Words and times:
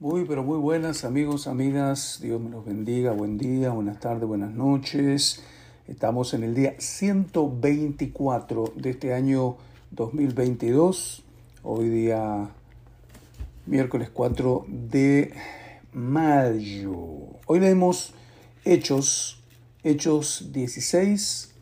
Muy, 0.00 0.26
pero 0.26 0.44
muy 0.44 0.58
buenas 0.58 1.04
amigos, 1.04 1.48
amigas. 1.48 2.20
Dios 2.22 2.40
me 2.40 2.50
los 2.50 2.64
bendiga. 2.64 3.10
Buen 3.10 3.36
día, 3.36 3.70
buenas 3.70 3.98
tardes, 3.98 4.28
buenas 4.28 4.52
noches. 4.52 5.42
Estamos 5.88 6.34
en 6.34 6.44
el 6.44 6.54
día 6.54 6.76
124 6.78 8.74
de 8.76 8.90
este 8.90 9.12
año 9.12 9.56
2022. 9.90 11.24
Hoy 11.64 11.88
día 11.88 12.48
miércoles 13.66 14.08
4 14.14 14.66
de 14.68 15.34
mayo. 15.92 16.94
Hoy 17.46 17.58
leemos 17.58 18.14
Hechos, 18.64 19.42
Hechos 19.82 20.52
16, 20.52 21.54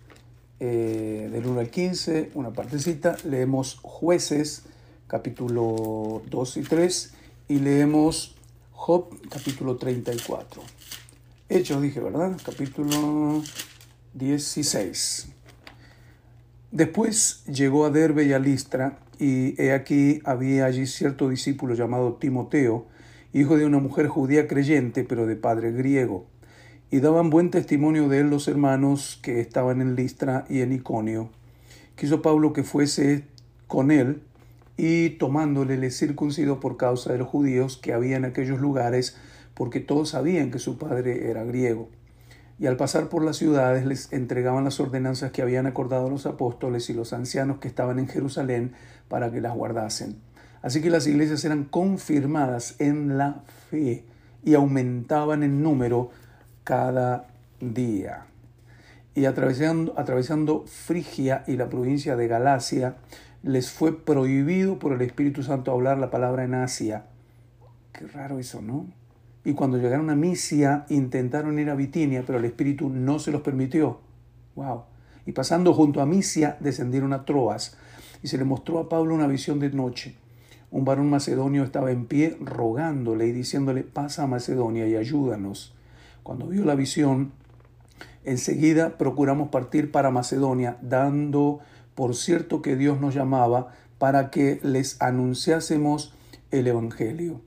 eh, 0.61 1.31
del 1.33 1.47
1 1.47 1.61
al 1.61 1.71
15, 1.71 2.33
una 2.35 2.51
partecita. 2.51 3.17
Leemos 3.25 3.79
Jueces, 3.81 4.65
capítulo 5.07 6.21
2 6.29 6.57
y 6.59 6.63
3 6.65 7.15
y 7.49 7.59
leemos 7.59 8.35
Job 8.73 9.09
capítulo 9.31 9.77
34. 9.77 10.63
Hechos, 11.49 11.81
dije, 11.81 12.01
¿verdad? 12.01 12.37
Capítulo 12.45 13.43
16. 14.15 15.29
Después 16.73 17.45
llegó 17.47 17.87
a 17.87 17.91
Derbe 17.91 18.25
y 18.25 18.33
a 18.33 18.39
Listra, 18.39 18.99
y 19.19 19.61
he 19.63 19.73
aquí 19.73 20.21
había 20.25 20.67
allí 20.67 20.87
cierto 20.87 21.29
discípulo 21.29 21.75
llamado 21.75 22.15
Timoteo, 22.15 22.87
hijo 23.33 23.57
de 23.57 23.65
una 23.65 23.79
mujer 23.79 24.09
judía 24.09 24.49
creyente, 24.49 25.05
pero 25.05 25.27
de 25.27 25.37
padre 25.37 25.71
griego. 25.71 26.27
Y 26.91 27.01
daban 27.01 27.31
buen 27.31 27.51
testimonio 27.51 28.09
de 28.09 28.21
él 28.21 28.31
los 28.31 28.49
hermanos 28.49 29.19
que 29.23 29.41
estaban 29.41 29.81
en 29.81 29.95
Listra 29.95 30.45
y 30.49 30.61
en 30.61 30.73
Iconio. 30.73 31.31
Quiso 31.95 32.23
Pablo 32.23 32.53
que 32.53 32.63
fuese 32.63 33.25
con 33.67 33.91
él, 33.91 34.23
y 34.77 35.11
tomándole 35.11 35.77
le 35.77 35.91
circuncidó 35.91 36.61
por 36.61 36.77
causa 36.77 37.13
de 37.13 37.19
los 37.19 37.29
judíos 37.29 37.77
que 37.77 37.93
había 37.93 38.17
en 38.17 38.25
aquellos 38.25 38.61
lugares, 38.61 39.17
porque 39.55 39.81
todos 39.81 40.11
sabían 40.11 40.51
que 40.51 40.59
su 40.59 40.79
padre 40.79 41.31
era 41.31 41.45
griego. 41.45 41.89
Y 42.59 42.67
al 42.67 42.77
pasar 42.77 43.09
por 43.09 43.23
las 43.23 43.37
ciudades 43.37 43.85
les 43.85 44.13
entregaban 44.13 44.65
las 44.65 44.81
ordenanzas 44.81 45.31
que 45.31 45.43
habían 45.43 45.67
acordado 45.67 46.09
los 46.09 46.27
apóstoles 46.27 46.89
y 46.89 46.95
los 46.95 47.13
ancianos 47.13 47.59
que 47.59 47.69
estaban 47.69 47.99
en 47.99 48.09
Jerusalén 48.09 48.73
para 49.09 49.31
que 49.31 49.41
las 49.41 49.55
guardasen. 49.55 50.17
Así 50.63 50.81
que 50.81 50.91
las 50.91 51.07
iglesias 51.07 51.45
eran 51.45 51.65
confirmadas 51.65 52.77
en 52.79 53.19
la 53.19 53.43
fe 53.71 54.05
y 54.43 54.55
aumentaban 54.55 55.43
en 55.43 55.63
número 55.63 56.11
cada 56.65 57.29
día. 57.61 58.27
Y 59.15 59.27
atravesando, 59.27 59.95
atravesando 59.97 60.65
Frigia 60.67 61.45
y 61.47 61.57
la 61.57 61.69
provincia 61.69 62.17
de 62.17 62.29
Galacia, 62.29 62.97
les 63.47 63.71
fue 63.71 63.97
prohibido 63.97 64.81
por 64.81 64.93
el 64.93 65.03
Espíritu 65.03 65.45
Santo 65.45 65.71
hablar 65.71 65.99
la 65.99 66.11
palabra 66.11 66.43
en 66.43 66.55
Asia. 66.55 67.05
Qué 67.93 68.05
raro 68.09 68.41
eso, 68.41 68.61
¿no? 68.61 68.87
Y 69.45 69.53
cuando 69.53 69.79
llegaron 69.79 70.11
a 70.11 70.17
Misia 70.17 70.85
intentaron 70.89 71.57
ir 71.61 71.71
a 71.71 71.77
Bitinia, 71.77 72.25
pero 72.27 72.39
el 72.39 72.45
Espíritu 72.45 72.89
no 72.89 73.21
se 73.21 73.31
los 73.31 73.43
permitió. 73.43 74.01
Wow. 74.57 74.83
Y 75.27 75.33
pasando 75.33 75.73
junto 75.75 76.01
a 76.01 76.07
Misia 76.07 76.57
descendieron 76.59 77.13
a 77.13 77.25
Troas 77.25 77.77
y 78.21 78.27
se 78.27 78.37
le 78.37 78.43
mostró 78.43 78.81
a 78.81 78.89
Pablo 78.89 79.15
una 79.15 79.29
visión 79.29 79.61
de 79.61 79.71
noche. 79.71 80.17
Un 80.73 80.85
varón 80.85 81.09
macedonio 81.09 81.63
estaba 81.63 81.93
en 81.93 82.07
pie 82.07 82.37
rogándole 82.41 83.29
y 83.29 83.33
diciéndole, 83.33 83.85
pasa 83.85 84.25
a 84.25 84.27
Macedonia 84.27 84.89
y 84.89 84.97
ayúdanos. 84.97 85.73
Cuando 86.25 86.49
vio 86.49 86.65
la 86.65 86.75
visión, 86.75 87.31
enseguida 88.25 88.99
procuramos 88.99 89.51
partir 89.51 89.93
para 89.93 90.11
Macedonia, 90.11 90.79
dando 90.83 91.61
por 91.97 92.15
cierto 92.15 92.63
que 92.63 92.77
Dios 92.77 93.01
nos 93.01 93.15
llamaba 93.15 93.73
para 93.99 94.31
que 94.31 94.61
les 94.63 95.01
anunciásemos 95.03 96.15
el 96.53 96.69
Evangelio. 96.69 97.41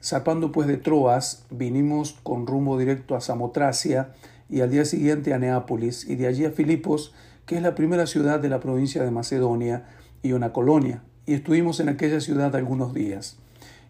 Zarpando 0.00 0.52
pues 0.52 0.68
de 0.68 0.76
Troas, 0.76 1.46
vinimos 1.50 2.16
con 2.22 2.46
rumbo 2.46 2.78
directo 2.78 3.16
a 3.16 3.20
Samotracia 3.20 4.12
y 4.48 4.60
al 4.60 4.70
día 4.70 4.84
siguiente 4.84 5.34
a 5.34 5.38
Neápolis 5.38 6.06
y 6.08 6.14
de 6.14 6.26
allí 6.26 6.44
a 6.44 6.52
Filipos, 6.52 7.14
que 7.46 7.56
es 7.56 7.62
la 7.62 7.74
primera 7.74 8.06
ciudad 8.06 8.38
de 8.38 8.50
la 8.50 8.60
provincia 8.60 9.02
de 9.02 9.10
Macedonia 9.10 9.86
y 10.22 10.32
una 10.32 10.52
colonia, 10.52 11.02
y 11.24 11.32
estuvimos 11.32 11.80
en 11.80 11.88
aquella 11.88 12.20
ciudad 12.20 12.54
algunos 12.54 12.92
días. 12.92 13.38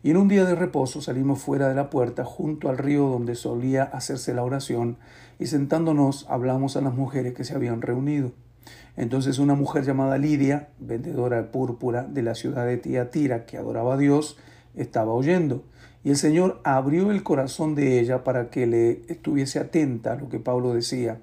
Y 0.04 0.10
en 0.12 0.16
un 0.16 0.28
día 0.28 0.44
de 0.44 0.54
reposo 0.54 1.03
salimos 1.03 1.41
fuera 1.41 1.69
de 1.69 1.75
la 1.75 1.91
puerta 1.91 2.25
junto 2.25 2.69
al 2.69 2.78
río 2.78 3.08
donde 3.08 3.34
solía 3.34 3.82
hacerse 3.82 4.32
la 4.32 4.44
oración, 4.44 4.97
y 5.41 5.47
sentándonos 5.47 6.26
hablamos 6.28 6.76
a 6.76 6.82
las 6.82 6.94
mujeres 6.94 7.34
que 7.34 7.42
se 7.42 7.54
habían 7.54 7.82
reunido. 7.82 8.32
Entonces 8.97 9.39
una 9.39 9.55
mujer 9.55 9.84
llamada 9.84 10.19
Lidia, 10.19 10.69
vendedora 10.79 11.37
de 11.37 11.45
púrpura 11.45 12.03
de 12.03 12.23
la 12.23 12.34
ciudad 12.34 12.67
de 12.67 12.79
Tiatira, 12.79 13.47
que 13.47 13.56
adoraba 13.56 13.95
a 13.95 13.99
Dios, 13.99 14.39
estaba 14.75 15.12
oyendo. 15.12 15.65
Y 16.05 16.11
el 16.11 16.17
Señor 16.17 16.61
abrió 16.65 17.11
el 17.11 17.23
corazón 17.23 17.75
de 17.75 18.01
ella 18.01 18.25
para 18.25 18.51
que 18.51 18.67
le 18.67 19.03
estuviese 19.09 19.59
atenta 19.59 20.12
a 20.12 20.17
lo 20.17 20.29
que 20.29 20.41
Pablo 20.41 20.75
decía. 20.75 21.21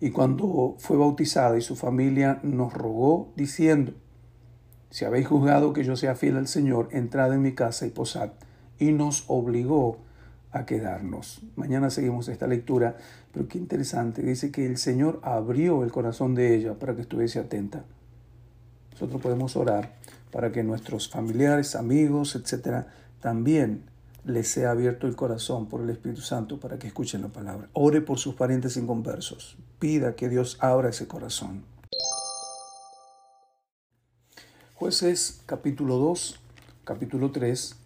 Y 0.00 0.10
cuando 0.10 0.76
fue 0.78 0.96
bautizada 0.96 1.58
y 1.58 1.60
su 1.60 1.76
familia 1.76 2.40
nos 2.42 2.72
rogó 2.72 3.32
diciendo, 3.36 3.92
si 4.90 5.04
habéis 5.04 5.28
juzgado 5.28 5.72
que 5.72 5.84
yo 5.84 5.94
sea 5.94 6.14
fiel 6.14 6.36
al 6.36 6.48
Señor, 6.48 6.88
entrad 6.92 7.32
en 7.32 7.42
mi 7.42 7.54
casa 7.54 7.86
y 7.86 7.90
posad. 7.90 8.30
Y 8.78 8.92
nos 8.92 9.24
obligó 9.28 9.98
a 10.52 10.66
quedarnos. 10.66 11.40
Mañana 11.56 11.90
seguimos 11.90 12.28
esta 12.28 12.46
lectura, 12.46 12.96
pero 13.32 13.46
qué 13.48 13.58
interesante. 13.58 14.22
Dice 14.22 14.50
que 14.50 14.66
el 14.66 14.78
Señor 14.78 15.20
abrió 15.22 15.84
el 15.84 15.92
corazón 15.92 16.34
de 16.34 16.54
ella 16.54 16.74
para 16.74 16.94
que 16.94 17.02
estuviese 17.02 17.38
atenta. 17.38 17.84
Nosotros 18.92 19.20
podemos 19.22 19.56
orar 19.56 19.96
para 20.32 20.52
que 20.52 20.62
nuestros 20.62 21.08
familiares, 21.08 21.76
amigos, 21.76 22.34
etcétera, 22.34 22.88
también 23.20 23.84
les 24.24 24.48
sea 24.48 24.72
abierto 24.72 25.06
el 25.06 25.16
corazón 25.16 25.66
por 25.66 25.80
el 25.80 25.90
Espíritu 25.90 26.20
Santo 26.20 26.60
para 26.60 26.78
que 26.78 26.86
escuchen 26.86 27.22
la 27.22 27.28
palabra. 27.28 27.68
Ore 27.72 28.00
por 28.00 28.18
sus 28.18 28.34
parientes 28.34 28.76
inconversos. 28.76 29.56
Pida 29.78 30.14
que 30.14 30.28
Dios 30.28 30.58
abra 30.60 30.90
ese 30.90 31.06
corazón. 31.06 31.64
Jueces 34.74 35.42
capítulo 35.46 35.96
2, 35.96 36.40
capítulo 36.84 37.30
3 37.30 37.76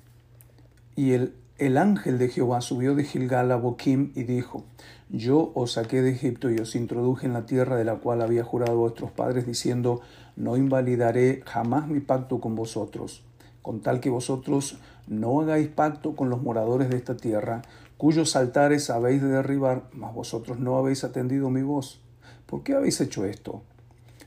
y 0.97 1.13
el 1.13 1.35
el 1.59 1.79
ángel 1.79 2.19
de 2.19 2.29
Jehová 2.29 2.61
subió 2.61 2.97
de 2.97 3.05
Gilgal 3.05 3.53
a 3.53 3.57
Boquim 3.57 4.11
y 4.17 4.25
dijo, 4.25 4.65
Yo 5.09 5.53
os 5.55 5.73
saqué 5.73 6.03
de 6.03 6.11
Egipto 6.11 6.51
y 6.51 6.59
os 6.59 6.75
introduje 6.75 7.27
en 7.27 7.33
la 7.33 7.47
tierra 7.47 7.77
de 7.77 7.85
la 7.85 7.97
cual 7.97 8.23
había 8.23 8.43
jurado 8.43 8.77
vuestros 8.77 9.13
padres, 9.13 9.47
diciendo, 9.47 10.01
No 10.35 10.57
invalidaré 10.57 11.43
jamás 11.47 11.87
mi 11.87 12.01
pacto 12.01 12.41
con 12.41 12.57
vosotros, 12.57 13.23
con 13.63 13.81
tal 13.81 14.01
que 14.01 14.11
vosotros 14.11 14.79
no 15.07 15.41
hagáis 15.41 15.69
pacto 15.69 16.17
con 16.17 16.29
los 16.29 16.43
moradores 16.43 16.91
de 16.91 16.97
esta 16.97 17.17
tierra, 17.17 17.63
cuyos 17.99 18.35
altares 18.35 18.91
habéis 18.91 19.23
de 19.23 19.29
derribar, 19.29 19.85
mas 19.93 20.13
vosotros 20.13 20.59
no 20.59 20.77
habéis 20.77 21.05
atendido 21.05 21.51
mi 21.51 21.63
voz. 21.63 22.01
¿Por 22.47 22.65
qué 22.65 22.75
habéis 22.75 23.01
hecho 23.01 23.25
esto? 23.25 23.63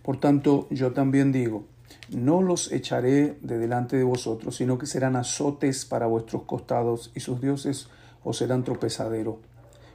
Por 0.01 0.19
tanto, 0.21 0.67
yo 0.69 0.93
también 0.93 1.33
digo, 1.33 1.65
no 2.09 2.41
los 2.41 2.71
echaré 2.71 3.37
de 3.41 3.57
delante 3.57 3.97
de 3.97 4.03
vosotros, 4.03 4.55
sino 4.55 4.77
que 4.77 4.85
serán 4.85 5.15
azotes 5.15 5.85
para 5.85 6.05
vuestros 6.07 6.43
costados, 6.43 7.11
y 7.15 7.19
sus 7.19 7.41
dioses 7.41 7.89
os 8.23 8.37
serán 8.37 8.63
tropezadero. 8.63 9.39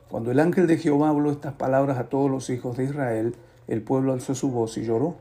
Cuando 0.09 0.31
el 0.31 0.41
ángel 0.41 0.67
de 0.67 0.77
Jehová 0.77 1.09
habló 1.09 1.31
estas 1.31 1.55
palabras 1.55 1.99
a 1.99 2.09
todos 2.09 2.31
los 2.31 2.51
hijos 2.51 2.77
de 2.77 2.85
Israel, 2.85 3.35
el 3.67 3.83
pueblo 3.83 4.13
alzó 4.13 4.35
su 4.35 4.51
voz 4.51 4.77
y 4.77 4.85
lloró. 4.85 5.17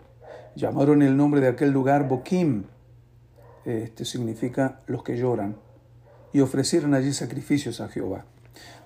Llamaron 0.56 1.02
el 1.02 1.16
nombre 1.16 1.40
de 1.40 1.48
aquel 1.48 1.72
lugar 1.72 2.09
Boquim, 2.09 2.66
este 3.64 4.06
significa 4.06 4.82
los 4.88 5.03
que 5.03 5.18
lloran, 5.18 5.56
y 6.34 6.42
ofrecieron 6.42 6.94
allí 6.94 7.14
sacrificios 7.14 7.80
a 7.80 7.88
Jehová. 7.88 8.26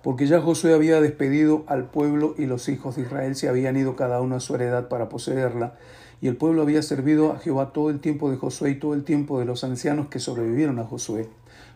Porque 0.03 0.27
ya 0.27 0.41
Josué 0.41 0.75
había 0.75 1.01
despedido 1.01 1.63
al 1.67 1.89
pueblo 1.89 2.35
y 2.37 2.45
los 2.45 2.69
hijos 2.69 2.95
de 2.95 3.01
Israel 3.01 3.35
se 3.35 3.49
habían 3.49 3.75
ido 3.77 3.95
cada 3.95 4.21
uno 4.21 4.35
a 4.35 4.39
su 4.39 4.53
heredad 4.53 4.87
para 4.87 5.09
poseerla, 5.09 5.75
y 6.25 6.27
el 6.27 6.37
pueblo 6.37 6.63
había 6.63 6.81
servido 6.81 7.33
a 7.33 7.37
Jehová 7.37 7.71
todo 7.71 7.91
el 7.91 7.99
tiempo 7.99 8.31
de 8.31 8.37
Josué 8.37 8.71
y 8.71 8.79
todo 8.79 8.95
el 8.95 9.03
tiempo 9.03 9.37
de 9.37 9.45
los 9.45 9.63
ancianos 9.63 10.07
que 10.07 10.17
sobrevivieron 10.17 10.79
a 10.79 10.83
Josué, 10.83 11.29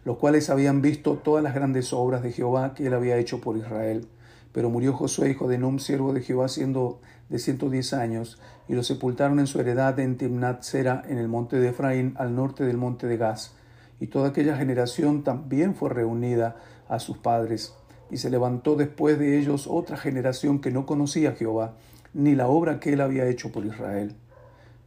los 0.06 0.18
cuales 0.18 0.50
habían 0.50 0.82
visto 0.82 1.18
todas 1.18 1.44
las 1.44 1.54
grandes 1.54 1.94
obras 1.94 2.24
de 2.24 2.32
Jehová 2.32 2.74
que 2.74 2.88
él 2.88 2.96
había 2.96 3.18
hecho 3.18 3.42
por 3.42 3.58
Israel. 3.58 4.08
Pero 4.52 4.72
murió 4.72 4.94
Josué, 4.94 5.30
hijo 5.30 5.48
de 5.48 5.60
Num, 5.60 5.78
siervo 5.78 6.14
de 6.14 6.22
Jehová, 6.22 6.48
siendo 6.48 7.00
de 7.30 7.38
ciento 7.38 7.70
diez 7.70 7.94
años, 7.94 8.42
y 8.68 8.74
lo 8.74 8.82
sepultaron 8.82 9.38
en 9.40 9.46
su 9.46 9.60
heredad 9.60 10.00
en 10.00 10.18
Timnat 10.18 10.64
Sera, 10.64 11.04
en 11.08 11.20
el 11.20 11.28
monte 11.28 11.60
de 11.60 11.70
Efraín, 11.70 12.16
al 12.18 12.36
norte 12.36 12.64
del 12.64 12.78
monte 12.78 13.06
de 13.06 13.18
Gaz. 13.18 13.54
Y 14.00 14.08
toda 14.08 14.30
aquella 14.30 14.58
generación 14.58 15.24
también 15.24 15.76
fue 15.76 15.92
reunida 15.92 16.56
a 16.88 16.98
sus 16.98 17.20
padres. 17.20 17.76
Y 18.10 18.18
se 18.18 18.32
levantó 18.32 18.76
después 18.76 19.20
de 19.20 19.38
ellos 19.38 19.68
otra 19.70 19.96
generación 19.96 20.60
que 20.60 20.72
no 20.72 20.88
conocía 20.88 21.30
a 21.30 21.36
Jehová, 21.36 21.76
ni 22.16 22.34
la 22.34 22.48
obra 22.48 22.80
que 22.80 22.94
él 22.94 23.02
había 23.02 23.28
hecho 23.28 23.52
por 23.52 23.64
Israel. 23.64 24.16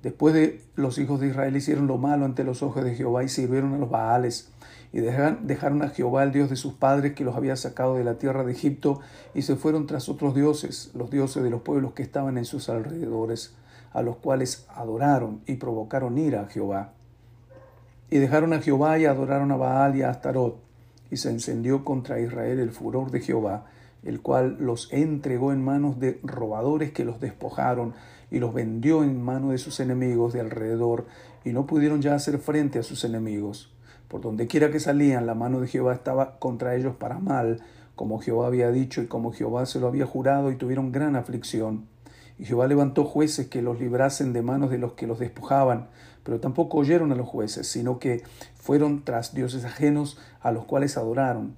Después 0.03 0.35
de 0.35 0.61
los 0.75 0.99
hijos 0.99 1.21
de 1.21 1.29
Israel 1.29 1.57
hicieron 1.57 1.87
lo 1.87 1.97
malo 1.97 2.25
ante 2.25 2.43
los 2.43 2.63
ojos 2.63 2.85
de 2.85 2.95
Jehová 2.95 3.23
y 3.23 3.29
sirvieron 3.29 3.75
a 3.75 3.79
los 3.79 3.91
Baales 3.91 4.51
y 4.93 5.01
dejaron 5.01 5.83
a 5.83 5.89
Jehová 5.89 6.23
el 6.23 6.33
Dios 6.33 6.51
de 6.51 6.57
sus 6.57 6.75
padres 6.75 7.15
que 7.15 7.25
los 7.25 7.35
había 7.35 7.57
sacado 7.57 7.95
de 7.95 8.05
la 8.05 8.19
tierra 8.19 8.45
de 8.45 8.53
Egipto 8.53 9.01
y 9.33 9.43
se 9.43 9.57
fueron 9.57 9.87
tras 9.87 10.09
otros 10.09 10.35
dioses, 10.35 10.91
los 10.95 11.11
dioses 11.11 11.43
de 11.43 11.51
los 11.51 11.63
pueblos 11.63 11.93
que 11.95 12.03
estaban 12.03 12.37
en 12.37 12.45
sus 12.45 12.69
alrededores, 12.69 13.55
a 13.93 14.03
los 14.03 14.17
cuales 14.17 14.67
adoraron 14.75 15.41
y 15.47 15.55
provocaron 15.55 16.19
ira 16.19 16.43
a 16.43 16.49
Jehová. 16.49 16.93
Y 18.11 18.19
dejaron 18.19 18.53
a 18.53 18.61
Jehová 18.61 18.99
y 18.99 19.07
adoraron 19.07 19.51
a 19.51 19.57
Baal 19.57 19.97
y 19.97 20.03
a 20.03 20.11
Astarot. 20.11 20.59
y 21.11 21.17
se 21.17 21.31
encendió 21.31 21.85
contra 21.85 22.21
Israel 22.21 22.59
el 22.59 22.71
furor 22.71 23.11
de 23.11 23.21
Jehová, 23.21 23.67
el 24.03 24.21
cual 24.21 24.57
los 24.61 24.93
entregó 24.93 25.53
en 25.53 25.65
manos 25.65 26.01
de 26.01 26.19
robadores 26.23 26.93
que 26.93 27.05
los 27.05 27.21
despojaron 27.21 27.95
y 28.33 28.39
los 28.39 28.55
vendió 28.55 29.05
en 29.05 29.23
manos 29.23 29.51
de 29.51 29.59
sus 29.59 29.79
enemigos 29.79 30.33
de 30.33 30.41
alrededor, 30.41 31.05
y 31.45 31.51
no 31.51 31.67
pudieron 31.67 32.01
ya 32.01 32.15
hacer 32.15 32.39
frente 32.39 32.79
a 32.79 32.83
sus 32.83 33.05
enemigos. 33.05 33.71
Por 34.09 34.23
donde 34.23 34.47
quiera 34.47 34.71
que 34.71 34.81
salían, 34.81 35.27
la 35.27 35.35
mano 35.35 35.61
de 35.61 35.69
Jehová 35.69 35.93
estaba 35.93 36.39
contra 36.39 36.75
ellos 36.75 36.97
para 36.97 37.19
mal, 37.19 37.61
como 37.95 38.21
Jehová 38.21 38.47
había 38.47 38.71
dicho 38.71 39.03
y 39.03 39.07
como 39.07 39.33
Jehová 39.33 39.67
se 39.67 39.81
lo 39.81 39.87
había 39.87 40.07
jurado, 40.07 40.51
y 40.51 40.57
tuvieron 40.57 40.93
gran 40.93 41.15
aflicción. 41.15 41.87
Y 42.39 42.47
Jehová 42.47 42.67
levantó 42.69 43.05
jueces 43.05 43.49
que 43.49 43.61
los 43.61 43.79
librasen 43.79 44.33
de 44.33 44.41
manos 44.41 44.71
de 44.71 44.79
los 44.79 44.95
que 44.95 45.07
los 45.07 45.19
despojaban, 45.19 45.89
pero 46.25 46.41
tampoco 46.41 46.79
oyeron 46.79 47.13
a 47.13 47.17
los 47.17 47.29
jueces, 47.29 47.67
sino 47.67 47.99
que 47.99 48.23
fueron 48.55 49.05
tras 49.05 49.35
dioses 49.35 49.67
ajenos 49.67 50.19
a 50.41 50.53
los 50.53 50.65
cuales 50.65 50.97
adoraron, 50.97 51.55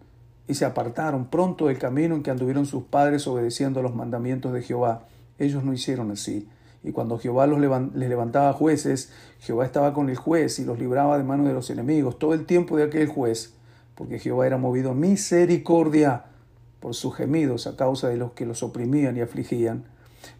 y 0.48 0.54
se 0.54 0.64
apartaron 0.64 1.26
pronto 1.26 1.68
del 1.68 1.78
camino 1.78 2.16
en 2.16 2.24
que 2.24 2.32
anduvieron 2.32 2.66
sus 2.66 2.82
padres 2.82 3.28
obedeciendo 3.28 3.78
a 3.78 3.82
los 3.84 3.94
mandamientos 3.94 4.52
de 4.52 4.62
Jehová. 4.62 5.04
Ellos 5.38 5.62
no 5.62 5.72
hicieron 5.72 6.10
así. 6.10 6.48
Y 6.84 6.92
cuando 6.92 7.18
Jehová 7.18 7.46
los 7.46 7.58
les 7.58 8.08
levantaba 8.08 8.52
jueces, 8.52 9.10
Jehová 9.40 9.64
estaba 9.64 9.94
con 9.94 10.10
el 10.10 10.16
juez 10.16 10.58
y 10.58 10.66
los 10.66 10.78
libraba 10.78 11.16
de 11.16 11.24
manos 11.24 11.46
de 11.46 11.54
los 11.54 11.70
enemigos 11.70 12.18
todo 12.18 12.34
el 12.34 12.44
tiempo 12.44 12.76
de 12.76 12.84
aquel 12.84 13.08
juez, 13.08 13.54
porque 13.94 14.18
Jehová 14.18 14.46
era 14.46 14.58
movido 14.58 14.92
misericordia 14.92 16.26
por 16.80 16.94
sus 16.94 17.16
gemidos 17.16 17.66
a 17.66 17.76
causa 17.76 18.08
de 18.08 18.18
los 18.18 18.32
que 18.32 18.44
los 18.44 18.62
oprimían 18.62 19.16
y 19.16 19.22
afligían. 19.22 19.84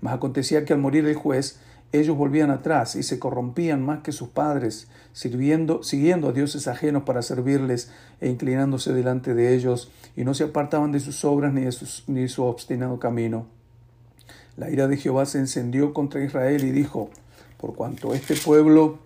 Mas 0.02 0.12
acontecía 0.12 0.66
que 0.66 0.74
al 0.74 0.80
morir 0.80 1.06
el 1.06 1.14
juez, 1.14 1.60
ellos 1.92 2.16
volvían 2.16 2.50
atrás 2.50 2.94
y 2.96 3.02
se 3.02 3.18
corrompían 3.18 3.80
más 3.80 4.02
que 4.02 4.12
sus 4.12 4.28
padres, 4.28 4.88
sirviendo, 5.14 5.82
siguiendo 5.82 6.28
a 6.28 6.32
dioses 6.32 6.68
ajenos 6.68 7.04
para 7.04 7.22
servirles 7.22 7.90
e 8.20 8.28
inclinándose 8.28 8.92
delante 8.92 9.32
de 9.32 9.54
ellos, 9.54 9.90
y 10.14 10.24
no 10.24 10.34
se 10.34 10.44
apartaban 10.44 10.92
de 10.92 11.00
sus 11.00 11.24
obras 11.24 11.54
ni 11.54 11.62
de, 11.62 11.74
ni 12.08 12.22
de 12.22 12.28
su 12.28 12.44
obstinado 12.44 12.98
camino. 12.98 13.46
La 14.56 14.70
ira 14.70 14.86
de 14.86 14.96
Jehová 14.96 15.26
se 15.26 15.38
encendió 15.38 15.92
contra 15.92 16.22
Israel 16.22 16.62
y 16.62 16.70
dijo, 16.70 17.10
por 17.58 17.74
cuanto 17.74 18.14
este 18.14 18.36
pueblo 18.36 18.98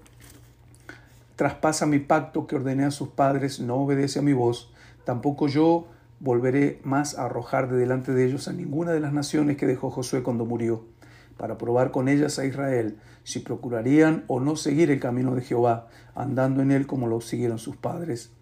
traspasa 1.37 1.87
mi 1.87 2.01
pacto 2.01 2.47
que 2.47 2.57
ordené 2.57 2.85
a 2.85 2.91
sus 2.91 3.09
padres, 3.09 3.59
no 3.59 3.77
obedece 3.77 4.19
a 4.19 4.23
mi 4.23 4.35
voz, 4.35 4.71
tampoco 5.05 5.49
yo 5.49 5.87
volveré 6.21 6.81
más 6.85 7.17
a 7.17 7.25
arrojar 7.25 7.71
de 7.71 7.79
delante 7.79 8.13
de 8.13 8.27
ellos 8.27 8.47
a 8.49 8.53
ninguna 8.53 8.93
de 8.93 9.01
las 9.01 9.15
naciones 9.15 9.57
que 9.57 9.67
dejó 9.67 9.91
Josué 9.91 10.23
cuando 10.23 10.45
murió, 10.45 10.85
para 11.39 11.57
probar 11.57 11.93
con 11.93 12.09
ellas 12.09 12.39
a 12.39 12.45
Israel 12.45 12.99
si 13.25 13.39
procurarían 13.39 14.25
o 14.27 14.41
no 14.41 14.57
seguir 14.57 14.91
el 14.91 15.01
camino 15.01 15.35
de 15.35 15.43
Jehová, 15.43 15.89
andando 16.15 16.61
en 16.61 16.73
él 16.73 16.87
como 16.87 17.07
lo 17.07 17.23
siguieron 17.23 17.59
sus 17.59 17.77
padres. 17.77 18.33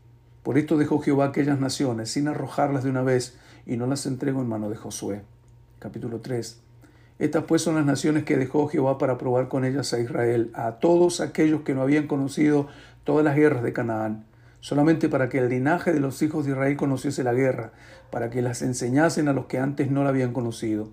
Por 0.42 0.58
esto 0.58 0.76
dejó 0.76 1.00
Jehová 1.00 1.26
aquellas 1.26 1.60
naciones, 1.60 2.10
sin 2.10 2.26
arrojarlas 2.26 2.82
de 2.82 2.90
una 2.90 3.02
vez, 3.02 3.36
y 3.64 3.76
no 3.76 3.86
las 3.86 4.06
entregó 4.06 4.40
en 4.40 4.48
mano 4.48 4.70
de 4.70 4.76
Josué. 4.76 5.22
Capítulo 5.78 6.20
3. 6.20 6.65
Estas 7.18 7.44
pues 7.44 7.62
son 7.62 7.76
las 7.76 7.86
naciones 7.86 8.24
que 8.24 8.36
dejó 8.36 8.68
Jehová 8.68 8.98
para 8.98 9.16
probar 9.16 9.48
con 9.48 9.64
ellas 9.64 9.94
a 9.94 10.00
Israel, 10.00 10.50
a 10.54 10.72
todos 10.72 11.22
aquellos 11.22 11.62
que 11.62 11.74
no 11.74 11.80
habían 11.80 12.06
conocido 12.06 12.68
todas 13.04 13.24
las 13.24 13.36
guerras 13.36 13.62
de 13.62 13.72
Canaán, 13.72 14.26
solamente 14.60 15.08
para 15.08 15.30
que 15.30 15.38
el 15.38 15.48
linaje 15.48 15.94
de 15.94 16.00
los 16.00 16.20
hijos 16.20 16.44
de 16.44 16.52
Israel 16.52 16.76
conociese 16.76 17.24
la 17.24 17.32
guerra, 17.32 17.72
para 18.10 18.28
que 18.28 18.42
las 18.42 18.60
enseñasen 18.60 19.28
a 19.28 19.32
los 19.32 19.46
que 19.46 19.58
antes 19.58 19.90
no 19.90 20.02
la 20.04 20.10
habían 20.10 20.34
conocido. 20.34 20.90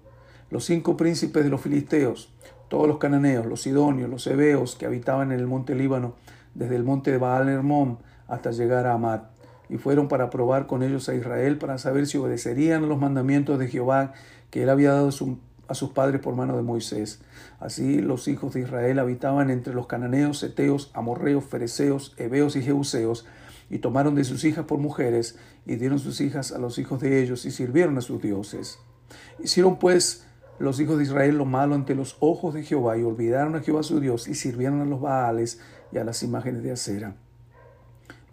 Los 0.50 0.64
cinco 0.64 0.96
príncipes 0.96 1.44
de 1.44 1.50
los 1.50 1.60
filisteos, 1.60 2.34
todos 2.70 2.88
los 2.88 3.00
cananeos, 3.00 3.46
los 3.46 3.64
sidonios, 3.64 4.10
los 4.10 4.26
hebeos 4.26 4.76
que 4.76 4.86
habitaban 4.86 5.34
en 5.34 5.40
el 5.40 5.48
monte 5.48 5.76
Líbano, 5.76 6.16
desde 6.54 6.78
el 6.78 6.84
monte 6.84 7.12
de 7.12 7.18
Baal 7.18 7.50
Hermón 7.50 7.98
hasta 8.28 8.52
llegar 8.52 8.88
a 8.88 8.94
Amat, 8.94 9.26
y 9.70 9.78
fueron 9.78 10.08
para 10.08 10.30
probar 10.30 10.68
con 10.68 10.84
ellos 10.84 11.10
a 11.10 11.16
Israel 11.16 11.58
para 11.58 11.78
saber 11.78 12.08
si 12.08 12.18
obedecerían 12.18 12.86
a 12.86 12.88
los 12.88 13.00
mandamientos 13.00 13.60
de 13.60 13.68
Jehová 13.68 14.14
que 14.52 14.64
él 14.64 14.70
había 14.70 14.94
dado 14.94 15.10
a 15.10 15.12
su 15.12 15.40
a 15.68 15.76
sus 15.76 15.92
padres 15.92 16.22
por 16.22 16.36
mano 16.36 16.56
de 16.56 16.64
Moisés. 16.64 17.22
Así 17.60 18.00
los 18.00 18.28
hijos 18.28 18.54
de 18.54 18.62
Israel 18.62 19.00
habitaban 19.00 19.50
entre 19.50 19.74
los 19.74 19.88
cananeos, 19.88 20.44
eteos, 20.44 20.92
amorreos, 20.94 21.46
fereceos, 21.46 22.14
heveos 22.18 22.56
y 22.56 22.62
jeuseos, 22.62 23.26
y 23.70 23.80
tomaron 23.80 24.16
de 24.16 24.24
sus 24.24 24.44
hijas 24.44 24.66
por 24.66 24.80
mujeres, 24.80 25.38
y 25.66 25.76
dieron 25.76 26.00
sus 26.00 26.22
hijas 26.22 26.52
a 26.52 26.60
los 26.60 26.78
hijos 26.78 27.00
de 27.02 27.22
ellos, 27.22 27.46
y 27.46 27.52
sirvieron 27.52 27.98
a 27.98 28.02
sus 28.02 28.22
dioses. 28.22 28.80
Hicieron 29.44 29.80
pues 29.80 30.26
los 30.60 30.80
hijos 30.80 30.98
de 30.98 31.04
Israel 31.04 31.38
lo 31.38 31.46
malo 31.46 31.76
ante 31.76 31.96
los 31.96 32.18
ojos 32.20 32.54
de 32.54 32.64
Jehová, 32.64 32.98
y 32.98 33.04
olvidaron 33.04 33.56
a 33.56 33.62
Jehová 33.62 33.84
su 33.84 34.00
Dios, 34.00 34.28
y 34.28 34.36
sirvieron 34.36 34.82
a 34.82 34.86
los 34.86 35.02
Baales 35.02 35.60
y 35.92 35.98
a 35.98 36.04
las 36.04 36.24
imágenes 36.24 36.64
de 36.64 36.72
acera. 36.72 37.16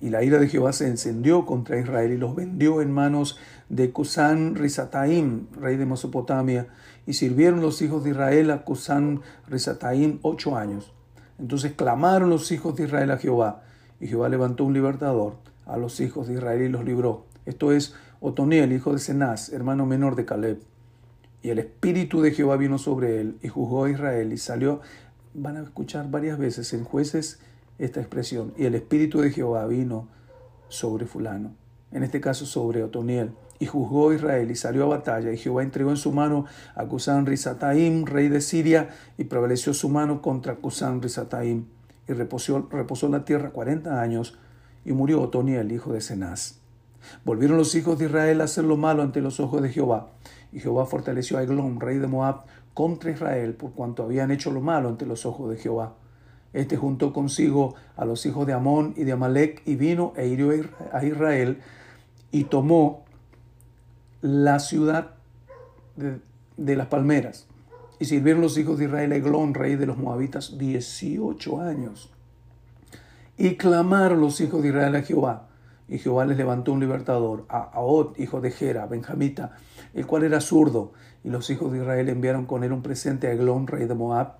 Y 0.01 0.09
la 0.09 0.23
ira 0.25 0.39
de 0.39 0.49
Jehová 0.49 0.73
se 0.73 0.87
encendió 0.87 1.45
contra 1.45 1.79
Israel 1.79 2.13
y 2.13 2.17
los 2.17 2.35
vendió 2.35 2.81
en 2.81 2.91
manos 2.91 3.39
de 3.71 3.91
Cusán 3.93 4.57
Risataim, 4.57 5.47
rey 5.59 5.77
de 5.77 5.87
Mesopotamia, 5.87 6.67
y 7.07 7.15
sirvieron 7.15 7.63
los 7.63 7.81
hijos 7.81 8.05
de 8.05 8.11
Israel 8.11 8.51
a 8.51 8.65
Cusán 8.65 9.23
Risataim 9.49 10.19
ocho 10.21 10.57
años. 10.57 10.93
Entonces 11.39 11.73
clamaron 11.73 12.29
los 12.29 12.53
hijos 12.53 12.77
de 12.77 12.85
Israel 12.85 13.13
a 13.13 13.17
Jehová, 13.17 13.63
y 14.01 14.09
Jehová 14.09 14.29
levantó 14.29 14.65
un 14.65 14.75
libertador 14.75 15.37
a 15.67 15.77
los 15.77 16.01
hijos 16.01 16.29
de 16.29 16.35
Israel 16.35 16.63
y 16.63 16.69
los 16.69 16.85
libró. 16.85 17.25
Esto 17.47 17.73
es 17.73 17.95
Otoniel, 18.21 18.73
hijo 18.73 18.93
de 18.93 18.99
Cenaz, 18.99 19.51
hermano 19.51 19.87
menor 19.87 20.17
de 20.17 20.27
Caleb. 20.27 20.61
Y 21.43 21.51
el 21.51 21.59
espíritu 21.59 22.21
de 22.21 22.33
Jehová 22.33 22.57
vino 22.57 22.77
sobre 22.77 23.21
él 23.21 23.39
y 23.41 23.49
juzgó 23.49 23.85
a 23.85 23.91
Israel 23.91 24.33
y 24.33 24.37
salió, 24.37 24.81
van 25.33 25.57
a 25.57 25.63
escuchar 25.63 26.11
varias 26.11 26.39
veces 26.39 26.73
en 26.75 26.85
jueces 26.85 27.39
esta 27.79 28.01
expresión, 28.01 28.53
y 28.59 28.67
el 28.67 28.75
Espíritu 28.75 29.21
de 29.21 29.31
Jehová 29.31 29.67
vino 29.67 30.09
sobre 30.69 31.07
fulano, 31.07 31.53
en 31.93 32.03
este 32.03 32.21
caso 32.21 32.45
sobre 32.45 32.83
Otoniel, 32.83 33.31
y 33.61 33.67
juzgó 33.67 34.11
a 34.11 34.15
Israel 34.15 34.51
y 34.51 34.57
salió 34.57 34.85
a 34.85 34.97
batalla, 34.97 35.31
y 35.31 35.37
Jehová 35.37 35.63
entregó 35.63 35.91
en 35.91 35.99
su 35.99 36.11
mano 36.13 36.47
a 36.75 36.87
Cusán 36.87 37.27
Risataim, 37.27 38.07
rey 38.07 38.29
de 38.29 38.41
Siria, 38.41 38.89
y 39.19 39.25
prevaleció 39.25 39.75
su 39.75 39.91
mano 39.91 40.23
contra 40.23 40.57
Cusán 40.57 41.03
Risataim, 41.03 41.67
y 42.09 42.13
reposó, 42.15 42.67
reposó 42.71 43.07
en 43.07 43.13
la 43.13 43.25
tierra 43.27 43.51
cuarenta 43.51 44.01
años, 44.01 44.39
y 44.85 44.93
murió 44.93 45.21
Otoniel, 45.21 45.71
hijo 45.71 45.93
de 45.93 46.01
Cenaz. 46.01 46.59
Volvieron 47.25 47.59
los 47.59 47.75
hijos 47.75 47.99
de 47.99 48.07
Israel 48.07 48.41
a 48.41 48.45
hacer 48.45 48.65
lo 48.65 48.79
malo 48.79 49.03
ante 49.03 49.21
los 49.21 49.41
ojos 49.41 49.61
de 49.61 49.69
Jehová, 49.69 50.09
y 50.53 50.61
Jehová 50.61 50.87
fortaleció 50.87 51.37
a 51.37 51.43
Eglón, 51.43 51.81
rey 51.81 51.99
de 51.99 52.07
Moab, 52.07 52.45
contra 52.73 53.11
Israel, 53.11 53.53
por 53.53 53.73
cuanto 53.73 54.05
habían 54.05 54.31
hecho 54.31 54.51
lo 54.51 54.63
malo 54.63 54.89
ante 54.89 55.05
los 55.05 55.27
ojos 55.27 55.51
de 55.51 55.59
Jehová. 55.59 55.97
Este 56.55 56.79
juntó 56.79 57.13
consigo 57.13 57.75
a 57.97 58.07
los 58.07 58.25
hijos 58.25 58.47
de 58.47 58.55
Amón 58.55 58.95
y 58.97 59.05
de 59.05 59.13
Amalek 59.13 59.63
y 59.67 59.77
vino 59.77 60.15
e 60.17 60.27
hirió 60.29 60.51
a 60.93 61.05
Israel 61.05 61.59
y 62.33 62.45
tomó 62.45 63.05
la 64.23 64.59
ciudad 64.59 65.15
de, 65.97 66.77
las 66.77 66.87
palmeras. 66.89 67.47
Y 67.99 68.07
sirvieron 68.07 68.43
los 68.43 68.57
hijos 68.57 68.79
de 68.79 68.87
Israel 68.87 69.13
a 69.13 69.17
Eglón, 69.17 69.55
rey 69.55 69.77
de 69.77 69.87
los 69.87 69.99
moabitas, 69.99 70.59
18 70.59 71.61
años. 71.61 72.11
Y 73.37 73.57
clamaron 73.57 74.21
los 74.21 74.41
hijos 74.41 74.63
de 74.63 74.69
Israel 74.69 74.97
a 74.97 75.03
Jehová. 75.03 75.49
Y 75.89 75.99
Jehová 75.99 76.25
les 76.25 76.37
levantó 76.37 76.73
un 76.73 76.81
libertador, 76.81 77.47
a 77.49 77.63
Ahod, 77.63 78.17
hijo 78.19 78.41
de 78.41 78.51
Gera, 78.53 78.87
benjamita, 78.87 79.57
el 79.93 80.07
cual 80.07 80.25
era 80.25 80.41
zurdo. 80.41 80.93
Y 81.25 81.31
los 81.31 81.51
hijos 81.51 81.73
de 81.73 81.79
Israel 81.79 82.09
enviaron 82.09 82.47
con 82.47 82.65
él 82.65 82.73
un 82.73 82.83
presente 82.83 83.27
a 83.27 83.33
Eglón, 83.33 83.67
rey 83.67 83.87
de 83.87 83.95
Moab, 83.95 84.37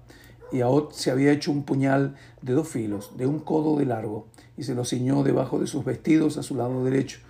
y 0.53 0.63
Aot 0.63 0.93
se 0.93 1.11
había 1.11 1.33
hecho 1.33 1.53
un 1.53 1.65
puñal 1.65 2.17
de 2.43 2.55
dos 2.55 2.69
filos, 2.69 3.17
de 3.17 3.27
un 3.27 3.39
codo 3.41 3.79
de 3.79 3.87
largo, 3.87 4.27
y 4.57 4.65
se 4.65 4.75
lo 4.75 4.85
ciñó 4.85 5.23
debajo 5.23 5.59
de 5.59 5.67
sus 5.67 5.85
vestidos 5.85 6.39
a 6.39 6.43
su 6.43 6.57
lado 6.57 6.85
derecho, 6.85 7.21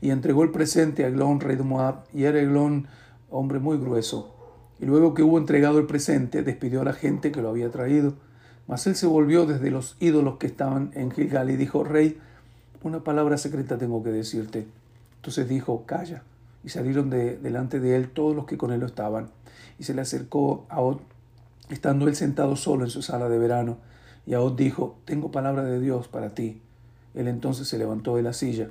y 0.00 0.10
entregó 0.10 0.42
el 0.42 0.50
presente 0.50 1.04
a 1.04 1.08
Eglón, 1.08 1.40
rey 1.40 1.56
de 1.56 1.62
Moab, 1.62 2.04
y 2.12 2.24
era 2.24 2.40
Eglón 2.40 2.88
hombre 3.30 3.58
muy 3.58 3.78
grueso. 3.78 4.34
Y 4.80 4.86
luego 4.86 5.14
que 5.14 5.22
hubo 5.22 5.38
entregado 5.38 5.78
el 5.78 5.86
presente, 5.86 6.42
despidió 6.42 6.82
a 6.82 6.84
la 6.84 6.92
gente 6.92 7.32
que 7.32 7.42
lo 7.42 7.48
había 7.48 7.70
traído. 7.70 8.14
Mas 8.66 8.86
él 8.86 8.94
se 8.94 9.06
volvió 9.06 9.46
desde 9.46 9.70
los 9.70 9.96
ídolos 9.98 10.36
que 10.36 10.46
estaban 10.46 10.90
en 10.94 11.10
Gilgal 11.10 11.50
y 11.50 11.56
dijo, 11.56 11.84
Rey, 11.84 12.18
una 12.82 13.02
palabra 13.02 13.38
secreta 13.38 13.78
tengo 13.78 14.02
que 14.02 14.10
decirte. 14.10 14.66
Entonces 15.16 15.48
dijo, 15.48 15.84
Calla. 15.86 16.22
Y 16.64 16.70
salieron 16.70 17.08
de, 17.08 17.36
delante 17.38 17.80
de 17.80 17.96
él 17.96 18.10
todos 18.10 18.34
los 18.36 18.44
que 18.44 18.58
con 18.58 18.72
él 18.72 18.82
estaban. 18.82 19.30
Y 19.78 19.84
se 19.84 19.94
le 19.94 20.02
acercó 20.02 20.66
a 20.68 20.80
Ot 20.80 21.00
estando 21.70 22.08
él 22.08 22.16
sentado 22.16 22.56
solo 22.56 22.84
en 22.84 22.90
su 22.90 23.02
sala 23.02 23.28
de 23.28 23.38
verano. 23.38 23.78
Y 24.26 24.34
Aod 24.34 24.56
dijo, 24.56 24.98
tengo 25.04 25.30
palabra 25.30 25.64
de 25.64 25.80
Dios 25.80 26.08
para 26.08 26.30
ti. 26.30 26.60
Él 27.14 27.28
entonces 27.28 27.68
se 27.68 27.78
levantó 27.78 28.16
de 28.16 28.22
la 28.22 28.32
silla. 28.32 28.68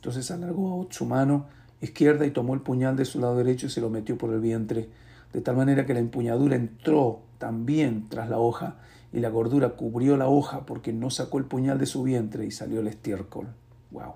Entonces 0.00 0.30
alargó 0.30 0.88
su 0.88 1.04
mano 1.04 1.44
izquierda 1.82 2.24
y 2.24 2.30
tomó 2.30 2.54
el 2.54 2.62
puñal 2.62 2.96
de 2.96 3.04
su 3.04 3.20
lado 3.20 3.36
derecho 3.36 3.66
y 3.66 3.70
se 3.70 3.82
lo 3.82 3.90
metió 3.90 4.16
por 4.16 4.32
el 4.32 4.40
vientre, 4.40 4.88
de 5.34 5.42
tal 5.42 5.56
manera 5.56 5.84
que 5.84 5.92
la 5.92 6.00
empuñadura 6.00 6.56
entró 6.56 7.20
también 7.36 8.08
tras 8.08 8.30
la 8.30 8.38
hoja, 8.38 8.76
y 9.12 9.20
la 9.20 9.28
gordura 9.28 9.70
cubrió 9.70 10.16
la 10.16 10.26
hoja 10.26 10.64
porque 10.64 10.94
no 10.94 11.10
sacó 11.10 11.36
el 11.36 11.44
puñal 11.44 11.78
de 11.78 11.84
su 11.84 12.02
vientre 12.02 12.46
y 12.46 12.50
salió 12.50 12.80
el 12.80 12.86
estiércol. 12.86 13.48
Wow. 13.90 14.14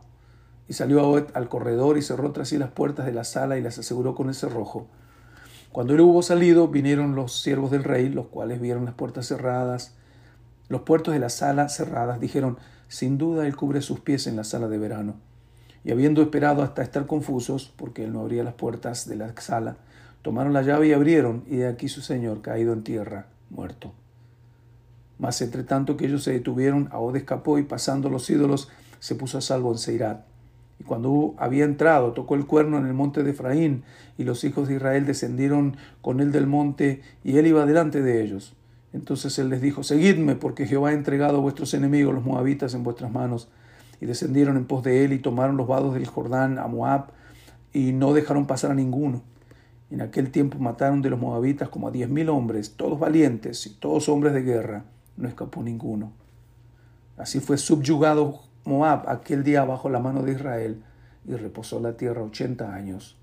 Y 0.68 0.72
salió 0.72 1.26
al 1.34 1.48
corredor 1.50 1.98
y 1.98 2.02
cerró 2.02 2.32
tras 2.32 2.48
sí 2.48 2.56
las 2.56 2.70
puertas 2.70 3.04
de 3.04 3.12
la 3.12 3.24
sala 3.24 3.58
y 3.58 3.62
las 3.62 3.78
aseguró 3.78 4.14
con 4.14 4.28
el 4.28 4.34
cerrojo. 4.34 4.86
Cuando 5.70 5.92
él 5.92 6.00
hubo 6.00 6.22
salido, 6.22 6.68
vinieron 6.68 7.14
los 7.14 7.42
siervos 7.42 7.70
del 7.70 7.84
rey, 7.84 8.08
los 8.08 8.28
cuales 8.28 8.58
vieron 8.58 8.86
las 8.86 8.94
puertas 8.94 9.26
cerradas, 9.26 9.94
los 10.70 10.80
puertos 10.82 11.12
de 11.12 11.20
la 11.20 11.28
sala 11.28 11.68
cerradas, 11.68 12.20
dijeron, 12.20 12.56
sin 12.88 13.18
duda 13.18 13.46
él 13.46 13.54
cubre 13.54 13.82
sus 13.82 14.00
pies 14.00 14.26
en 14.26 14.36
la 14.36 14.44
sala 14.44 14.68
de 14.68 14.78
verano. 14.78 15.16
Y 15.84 15.92
habiendo 15.92 16.22
esperado 16.22 16.62
hasta 16.62 16.82
estar 16.82 17.06
confusos, 17.06 17.72
porque 17.76 18.04
él 18.04 18.12
no 18.12 18.20
abría 18.20 18.42
las 18.42 18.54
puertas 18.54 19.08
de 19.08 19.16
la 19.16 19.32
sala, 19.40 19.76
tomaron 20.22 20.52
la 20.52 20.62
llave 20.62 20.88
y 20.88 20.92
abrieron, 20.92 21.44
y 21.46 21.56
de 21.56 21.68
aquí 21.68 21.88
su 21.88 22.00
señor 22.00 22.40
caído 22.40 22.72
en 22.72 22.82
tierra, 22.82 23.26
muerto. 23.50 23.92
Mas 25.18 25.40
entre 25.42 25.62
tanto 25.62 25.96
que 25.96 26.06
ellos 26.06 26.24
se 26.24 26.32
detuvieron, 26.32 26.88
Ahod 26.90 27.16
escapó 27.16 27.58
y 27.58 27.62
pasando 27.62 28.08
los 28.08 28.28
ídolos 28.30 28.68
se 28.98 29.14
puso 29.14 29.38
a 29.38 29.42
salvo 29.42 29.72
en 29.72 29.78
Seirat. 29.78 30.24
Y 30.80 30.84
cuando 30.84 31.34
había 31.36 31.64
entrado, 31.64 32.12
tocó 32.12 32.34
el 32.34 32.46
cuerno 32.46 32.78
en 32.78 32.86
el 32.86 32.94
monte 32.94 33.22
de 33.22 33.30
Efraín, 33.30 33.84
y 34.18 34.24
los 34.24 34.42
hijos 34.44 34.68
de 34.68 34.76
Israel 34.76 35.06
descendieron 35.06 35.76
con 36.00 36.20
él 36.20 36.32
del 36.32 36.46
monte, 36.46 37.02
y 37.22 37.36
él 37.36 37.46
iba 37.46 37.66
delante 37.66 38.02
de 38.02 38.22
ellos. 38.22 38.54
Entonces 38.92 39.38
él 39.38 39.50
les 39.50 39.60
dijo, 39.60 39.82
Seguidme, 39.82 40.36
porque 40.36 40.66
Jehová 40.66 40.90
ha 40.90 40.92
entregado 40.92 41.38
a 41.38 41.40
vuestros 41.40 41.74
enemigos, 41.74 42.14
los 42.14 42.24
moabitas, 42.24 42.74
en 42.74 42.84
vuestras 42.84 43.12
manos. 43.12 43.48
Y 44.00 44.06
descendieron 44.06 44.56
en 44.56 44.66
pos 44.66 44.82
de 44.82 45.04
él, 45.04 45.12
y 45.12 45.18
tomaron 45.18 45.56
los 45.56 45.66
vados 45.66 45.94
del 45.94 46.06
Jordán 46.06 46.58
a 46.58 46.66
Moab, 46.66 47.06
y 47.72 47.92
no 47.92 48.12
dejaron 48.12 48.46
pasar 48.46 48.70
a 48.70 48.74
ninguno. 48.74 49.22
En 49.90 50.00
aquel 50.00 50.30
tiempo 50.30 50.58
mataron 50.58 51.02
de 51.02 51.10
los 51.10 51.20
moabitas 51.20 51.68
como 51.68 51.88
a 51.88 51.90
diez 51.90 52.08
mil 52.08 52.28
hombres, 52.28 52.76
todos 52.76 52.98
valientes 52.98 53.66
y 53.66 53.70
todos 53.74 54.08
hombres 54.08 54.32
de 54.32 54.42
guerra. 54.42 54.84
No 55.16 55.28
escapó 55.28 55.62
ninguno. 55.62 56.12
Así 57.16 57.38
fue 57.38 57.58
subyugado 57.58 58.40
Moab 58.64 59.08
aquel 59.08 59.44
día 59.44 59.64
bajo 59.64 59.88
la 59.88 60.00
mano 60.00 60.22
de 60.22 60.32
Israel 60.32 60.82
y 61.26 61.34
reposó 61.34 61.78
la 61.80 61.96
tierra 61.96 62.22
ochenta 62.22 62.74
años. 62.74 63.16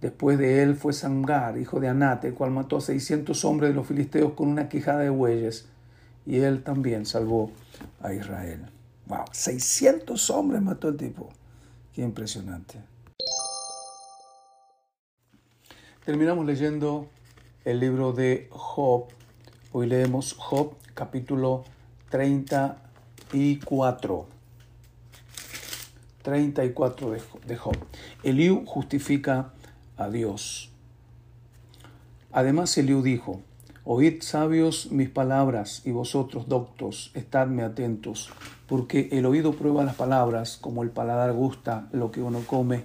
Después 0.00 0.38
de 0.38 0.62
él 0.62 0.76
fue 0.76 0.92
Sangar, 0.92 1.58
hijo 1.58 1.80
de 1.80 1.88
Anat, 1.88 2.24
el 2.24 2.34
cual 2.34 2.50
mató 2.50 2.76
a 2.76 2.80
seiscientos 2.80 3.44
hombres 3.44 3.70
de 3.70 3.76
los 3.76 3.86
filisteos 3.86 4.32
con 4.32 4.48
una 4.48 4.68
quijada 4.68 5.00
de 5.00 5.10
bueyes, 5.10 5.68
y 6.26 6.36
él 6.38 6.62
también 6.62 7.06
salvó 7.06 7.50
a 8.00 8.12
Israel. 8.12 8.70
Wow, 9.08 9.24
600 9.32 10.30
hombres 10.30 10.60
mató 10.60 10.90
el 10.90 10.98
tipo. 10.98 11.30
Qué 11.94 12.02
impresionante. 12.02 12.78
Terminamos 16.04 16.44
leyendo 16.44 17.08
el 17.64 17.80
libro 17.80 18.12
de 18.12 18.48
Job. 18.50 19.06
Hoy 19.72 19.86
leemos 19.86 20.34
Job 20.34 20.74
capítulo 20.92 21.64
34. 22.10 24.26
34 26.20 27.16
de 27.46 27.56
Job. 27.56 27.76
Eliú 28.22 28.66
justifica 28.66 29.54
a 29.96 30.10
Dios. 30.10 30.70
Además 32.30 32.76
Eliú 32.76 33.00
dijo, 33.00 33.40
Oíd 33.90 34.20
sabios 34.20 34.92
mis 34.92 35.08
palabras 35.08 35.80
y 35.86 35.92
vosotros 35.92 36.46
doctos, 36.46 37.10
estadme 37.14 37.62
atentos, 37.62 38.28
porque 38.66 39.08
el 39.12 39.24
oído 39.24 39.54
prueba 39.54 39.82
las 39.82 39.94
palabras 39.94 40.58
como 40.58 40.82
el 40.82 40.90
paladar 40.90 41.32
gusta 41.32 41.88
lo 41.92 42.10
que 42.10 42.20
uno 42.20 42.40
come. 42.46 42.84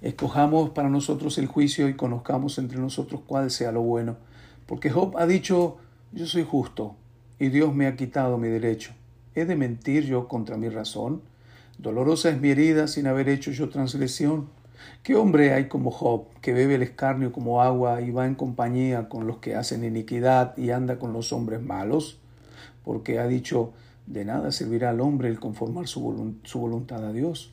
Escojamos 0.00 0.70
para 0.70 0.88
nosotros 0.88 1.36
el 1.36 1.48
juicio 1.48 1.86
y 1.86 1.96
conozcamos 1.96 2.56
entre 2.56 2.78
nosotros 2.78 3.20
cuál 3.26 3.50
sea 3.50 3.72
lo 3.72 3.82
bueno, 3.82 4.16
porque 4.64 4.88
Job 4.88 5.18
ha 5.18 5.26
dicho, 5.26 5.76
yo 6.12 6.24
soy 6.24 6.46
justo, 6.50 6.96
y 7.38 7.50
Dios 7.50 7.74
me 7.74 7.86
ha 7.86 7.94
quitado 7.94 8.38
mi 8.38 8.48
derecho. 8.48 8.92
¿He 9.34 9.44
de 9.44 9.54
mentir 9.54 10.06
yo 10.06 10.28
contra 10.28 10.56
mi 10.56 10.70
razón? 10.70 11.20
Dolorosa 11.76 12.30
es 12.30 12.40
mi 12.40 12.48
herida 12.48 12.88
sin 12.88 13.06
haber 13.06 13.28
hecho 13.28 13.50
yo 13.50 13.68
transgresión. 13.68 14.48
¿Qué 15.02 15.16
hombre 15.16 15.54
hay 15.54 15.68
como 15.68 15.90
Job, 15.90 16.26
que 16.40 16.52
bebe 16.52 16.74
el 16.74 16.82
escarnio 16.82 17.32
como 17.32 17.62
agua 17.62 18.00
y 18.00 18.10
va 18.10 18.26
en 18.26 18.34
compañía 18.34 19.08
con 19.08 19.26
los 19.26 19.38
que 19.38 19.54
hacen 19.54 19.84
iniquidad 19.84 20.56
y 20.56 20.70
anda 20.70 20.98
con 20.98 21.12
los 21.12 21.32
hombres 21.32 21.62
malos? 21.62 22.18
Porque 22.84 23.18
ha 23.18 23.26
dicho, 23.26 23.72
de 24.06 24.24
nada 24.24 24.52
servirá 24.52 24.90
al 24.90 25.00
hombre 25.00 25.28
el 25.28 25.40
conformar 25.40 25.86
su, 25.86 26.00
voluntad 26.00 27.04
a 27.04 27.12
Dios. 27.12 27.52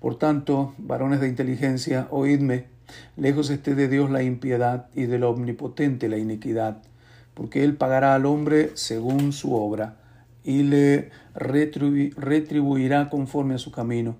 Por 0.00 0.18
tanto, 0.18 0.74
varones 0.78 1.20
de 1.20 1.28
inteligencia, 1.28 2.08
oídme, 2.10 2.66
lejos 3.16 3.50
esté 3.50 3.74
de 3.74 3.88
Dios 3.88 4.10
la 4.10 4.22
impiedad 4.22 4.88
y 4.94 5.06
del 5.06 5.24
omnipotente 5.24 6.08
la 6.08 6.18
iniquidad, 6.18 6.82
porque 7.34 7.64
él 7.64 7.76
pagará 7.76 8.14
al 8.14 8.26
hombre 8.26 8.72
según 8.74 9.32
su 9.32 9.54
obra 9.54 9.96
y 10.44 10.62
le 10.62 11.10
retribuirá 11.34 13.10
conforme 13.10 13.54
a 13.54 13.58
su 13.58 13.70
camino. 13.70 14.16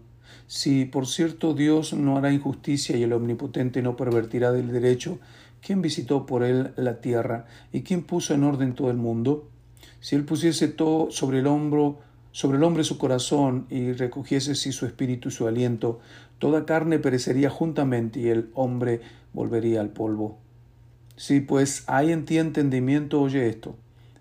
Si 0.47 0.85
por 0.85 1.07
cierto 1.07 1.55
Dios 1.55 1.93
no 1.93 2.17
hará 2.17 2.33
injusticia 2.33 2.97
y 2.97 3.03
el 3.03 3.13
Omnipotente 3.13 3.83
no 3.83 3.97
pervertirá 3.97 4.53
del 4.53 4.73
derecho, 4.73 5.19
¿quién 5.61 5.83
visitó 5.83 6.27
por 6.27 6.43
él 6.43 6.73
la 6.77 7.01
tierra 7.01 7.47
y 7.73 7.83
quién 7.83 8.03
puso 8.03 8.35
en 8.35 8.45
orden 8.45 8.75
todo 8.75 8.91
el 8.91 8.97
mundo? 8.97 9.49
Si 10.01 10.17
él 10.17 10.25
pusiese 10.25 10.69
todo 10.69 11.11
sobre 11.11 11.41
el 11.41 11.47
hombro, 11.47 11.99
sobre 12.33 12.59
el 12.59 12.65
hombre 12.65 12.85
su 12.85 12.99
corazón 12.99 13.67
y 13.71 13.93
recogiese 13.93 14.55
si 14.55 14.73
su 14.73 14.87
espíritu 14.87 15.29
y 15.29 15.33
su 15.33 15.47
aliento, 15.47 16.01
toda 16.39 16.67
carne 16.67 16.99
perecería 16.99 17.51
juntamente 17.51 18.21
y 18.21 18.29
el 18.29 18.51
hombre 18.55 19.01
volvería 19.33 19.81
al 19.81 19.91
polvo. 19.91 20.39
Si 21.17 21.41
pues 21.41 21.85
hay 21.89 22.13
en 22.13 22.25
ti 22.25 22.39
entendimiento, 22.39 23.21
oye 23.21 23.49
esto, 23.49 23.75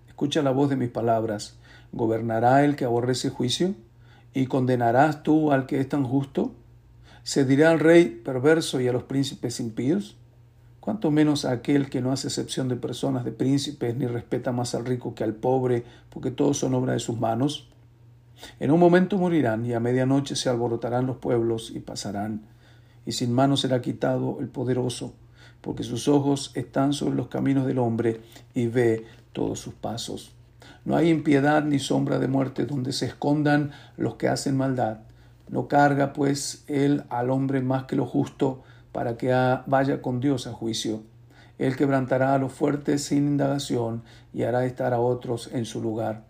escucha 0.07 0.41
la 0.41 0.51
voz 0.51 0.69
de 0.69 0.75
mis 0.75 0.89
palabras, 0.89 1.57
¿Gobernará 1.91 2.65
el 2.65 2.75
que 2.75 2.85
aborrece 2.85 3.29
juicio? 3.29 3.73
¿Y 4.38 4.46
condenarás 4.46 5.24
tú 5.24 5.51
al 5.51 5.65
que 5.65 5.79
es 5.79 5.89
tan 5.89 6.03
justo? 6.03 6.51
¿Se 7.24 7.44
dirá 7.44 7.72
al 7.72 7.79
rey 7.79 8.22
perverso 8.24 8.79
y 8.79 8.88
a 8.88 8.94
los 8.94 9.01
príncipes 9.01 9.60
impíos? 9.60 10.15
¿Cuánto 10.79 11.10
menos 11.10 11.44
a 11.44 11.53
aquel 11.53 11.89
que 11.89 12.01
no 12.01 12.12
hace 12.12 12.27
excepción 12.27 12.67
de 12.67 12.75
personas, 12.75 13.25
de 13.25 13.32
príncipes, 13.32 13.96
ni 13.96 14.06
respeta 14.06 14.51
más 14.51 14.75
al 14.75 14.86
rico 14.86 15.15
que 15.15 15.24
al 15.24 15.34
pobre, 15.34 15.86
porque 16.12 16.29
todos 16.29 16.60
son 16.60 16.75
obra 16.75 16.94
de 16.94 17.00
sus 17.00 17.20
manos? 17.20 17.67
En 18.60 18.70
un 18.70 18.79
momento 18.79 19.17
morirán 19.17 19.65
y 19.65 19.74
a 19.74 19.79
medianoche 19.79 20.36
se 20.36 20.50
alborotarán 20.50 21.08
los 21.08 21.17
pueblos 21.17 21.72
y 21.74 21.79
pasarán, 21.79 22.44
y 23.08 23.13
sin 23.13 23.34
mano 23.34 23.58
será 23.58 23.82
quitado 23.82 24.38
el 24.39 24.50
poderoso, 24.50 25.15
porque 25.62 25.82
sus 25.82 26.08
ojos 26.08 26.51
están 26.53 26.94
sobre 26.94 27.15
los 27.15 27.27
caminos 27.27 27.65
del 27.65 27.79
hombre 27.79 28.22
y 28.53 28.67
ve 28.67 29.03
todos 29.34 29.60
sus 29.60 29.74
pasos. 29.74 30.37
No 30.88 30.96
hay 30.96 31.10
impiedad 31.10 31.65
ni 31.65 31.79
sombra 31.79 32.17
de 32.17 32.29
muerte 32.29 32.65
donde 32.65 32.94
se 32.94 33.08
escondan 33.08 33.72
los 33.98 34.15
que 34.15 34.29
hacen 34.29 34.56
maldad. 34.56 35.00
No 35.50 35.67
carga, 35.67 36.13
pues, 36.13 36.63
él 36.67 37.03
al 37.10 37.29
hombre 37.29 37.60
más 37.60 37.84
que 37.84 37.98
lo 37.98 38.06
justo 38.06 38.63
para 38.94 39.17
que 39.17 39.34
vaya 39.65 40.01
con 40.01 40.22
Dios 40.22 40.48
a 40.48 40.53
juicio. 40.53 41.01
Él 41.58 41.75
quebrantará 41.75 42.34
a 42.34 42.38
los 42.38 42.53
fuertes 42.53 43.03
sin 43.03 43.27
indagación 43.27 44.03
y 44.34 44.44
hará 44.44 44.65
estar 44.65 44.94
a 44.94 45.01
otros 45.01 45.50
en 45.51 45.65
su 45.65 45.82
lugar. 45.82 46.24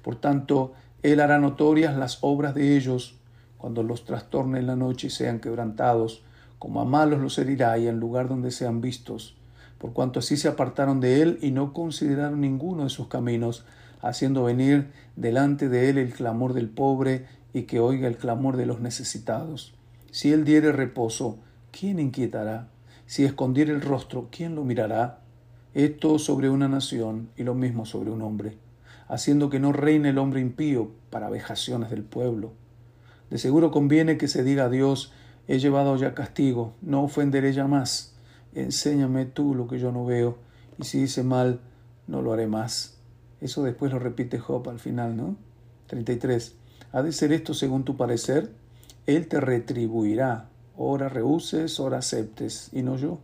Por 0.00 0.14
tanto, 0.14 0.74
él 1.02 1.18
hará 1.18 1.40
notorias 1.40 1.96
las 1.96 2.18
obras 2.20 2.54
de 2.54 2.76
ellos 2.76 3.18
cuando 3.58 3.82
los 3.82 4.04
trastorne 4.04 4.60
en 4.60 4.68
la 4.68 4.76
noche 4.76 5.08
y 5.08 5.10
sean 5.10 5.40
quebrantados, 5.40 6.22
como 6.60 6.80
a 6.80 6.84
malos 6.84 7.20
los 7.20 7.36
herirá 7.36 7.78
y 7.78 7.88
en 7.88 7.98
lugar 7.98 8.28
donde 8.28 8.52
sean 8.52 8.80
vistos. 8.80 9.36
Por 9.78 9.92
cuanto 9.92 10.20
así 10.20 10.36
se 10.36 10.46
apartaron 10.46 11.00
de 11.00 11.20
él 11.20 11.38
y 11.42 11.50
no 11.50 11.72
consideraron 11.72 12.40
ninguno 12.40 12.84
de 12.84 12.90
sus 12.90 13.08
caminos, 13.08 13.64
haciendo 14.04 14.44
venir 14.44 14.90
delante 15.16 15.70
de 15.70 15.88
él 15.88 15.96
el 15.96 16.12
clamor 16.12 16.52
del 16.52 16.68
pobre 16.68 17.24
y 17.54 17.62
que 17.62 17.80
oiga 17.80 18.06
el 18.06 18.18
clamor 18.18 18.58
de 18.58 18.66
los 18.66 18.80
necesitados. 18.80 19.74
Si 20.10 20.30
él 20.30 20.44
diere 20.44 20.72
reposo, 20.72 21.38
¿quién 21.72 21.98
inquietará? 21.98 22.68
Si 23.06 23.24
escondiere 23.24 23.72
el 23.72 23.80
rostro, 23.80 24.28
¿quién 24.30 24.54
lo 24.54 24.64
mirará? 24.64 25.20
Esto 25.72 26.18
sobre 26.18 26.50
una 26.50 26.68
nación 26.68 27.30
y 27.36 27.44
lo 27.44 27.54
mismo 27.54 27.86
sobre 27.86 28.10
un 28.10 28.20
hombre, 28.20 28.58
haciendo 29.08 29.48
que 29.48 29.58
no 29.58 29.72
reine 29.72 30.10
el 30.10 30.18
hombre 30.18 30.40
impío 30.40 30.90
para 31.08 31.30
vejaciones 31.30 31.88
del 31.90 32.04
pueblo. 32.04 32.52
De 33.30 33.38
seguro 33.38 33.70
conviene 33.70 34.18
que 34.18 34.28
se 34.28 34.44
diga 34.44 34.66
a 34.66 34.70
Dios, 34.70 35.12
he 35.48 35.58
llevado 35.58 35.96
ya 35.96 36.14
castigo, 36.14 36.74
no 36.82 37.02
ofenderé 37.04 37.54
ya 37.54 37.66
más. 37.66 38.14
Enséñame 38.54 39.24
tú 39.24 39.54
lo 39.54 39.66
que 39.66 39.78
yo 39.78 39.92
no 39.92 40.04
veo, 40.04 40.36
y 40.78 40.84
si 40.84 41.00
hice 41.00 41.22
mal, 41.22 41.60
no 42.06 42.20
lo 42.20 42.34
haré 42.34 42.46
más. 42.46 42.93
Eso 43.44 43.62
después 43.62 43.92
lo 43.92 43.98
repite 43.98 44.38
Job 44.38 44.70
al 44.70 44.78
final, 44.78 45.18
¿no? 45.18 45.36
33. 45.88 46.54
¿Ha 46.92 47.02
de 47.02 47.12
ser 47.12 47.30
esto 47.30 47.52
según 47.52 47.84
tu 47.84 47.94
parecer? 47.94 48.50
Él 49.04 49.28
te 49.28 49.38
retribuirá. 49.38 50.48
Ora 50.78 51.10
rehuses, 51.10 51.78
ora 51.78 51.98
aceptes, 51.98 52.70
y 52.72 52.80
no 52.80 52.96
yo. 52.96 53.18